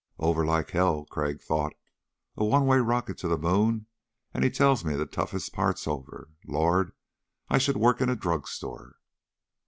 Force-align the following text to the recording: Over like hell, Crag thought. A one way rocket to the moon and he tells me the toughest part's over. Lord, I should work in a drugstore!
Over 0.17 0.43
like 0.43 0.71
hell, 0.71 1.05
Crag 1.05 1.39
thought. 1.41 1.73
A 2.35 2.43
one 2.43 2.65
way 2.65 2.79
rocket 2.79 3.19
to 3.19 3.27
the 3.27 3.37
moon 3.37 3.85
and 4.33 4.43
he 4.43 4.49
tells 4.49 4.83
me 4.83 4.95
the 4.95 5.05
toughest 5.05 5.53
part's 5.53 5.85
over. 5.87 6.29
Lord, 6.47 6.93
I 7.49 7.59
should 7.59 7.77
work 7.77 8.01
in 8.01 8.09
a 8.09 8.15
drugstore! 8.15 8.95